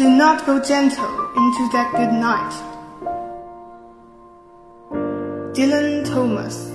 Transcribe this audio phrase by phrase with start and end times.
[0.00, 2.52] not go gentle into that good night.
[5.54, 6.70] Dylan Thomas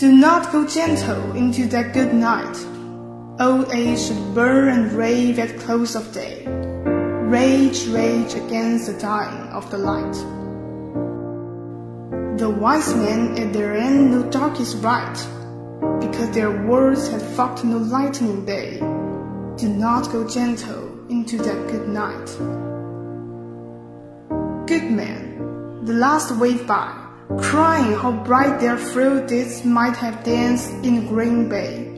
[0.00, 2.56] Do not go gentle into that good night.
[3.38, 6.46] Old age should burn and rave at close of day.
[6.46, 10.14] Rage, rage against the dying of the light.
[12.38, 15.18] The wise men at their end know dark is right,
[16.00, 18.80] because their words have fought no lightning day.
[19.56, 22.26] Do not go gentle into that good night.
[24.66, 27.04] Good man, the last wave by
[27.38, 31.88] crying how bright their frail deeds might have danced in green bay.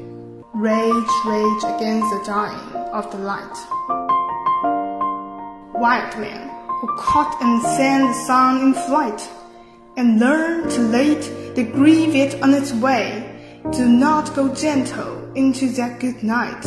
[0.53, 3.57] Rage, rage against the dying of the light.
[5.75, 6.49] Wild man
[6.81, 9.29] who caught and sent the sun in flight,
[9.97, 13.33] and learned too late to grieve it on its way.
[13.73, 16.65] Do not go gentle into that good night.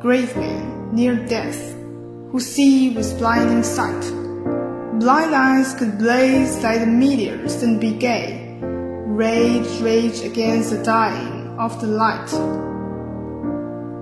[0.00, 1.74] Grave man near death,
[2.30, 4.18] who see with blinding sight
[4.98, 8.58] Blind eyes could blaze like the meteors and be gay.
[8.60, 12.32] Rage, rage against the dying of the light.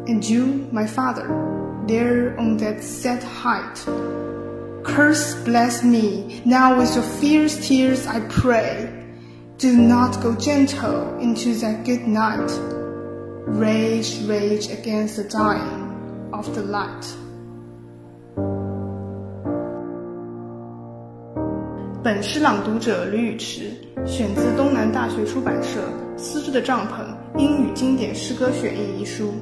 [0.09, 1.27] And you, my father,
[1.87, 3.77] there on that set height.
[4.85, 9.07] Curse bless me, now with your fierce tears I pray.
[9.59, 12.51] Do not go gentle into that good night.
[13.47, 15.86] Rage, rage against the dying
[16.37, 17.15] of the light.
[22.03, 23.71] 本诗朗读者吕宇池，
[24.05, 25.81] 选自东南大学出版社
[26.19, 27.05] 《丝织的帐篷：
[27.37, 29.33] 英语经典诗歌选译》一书。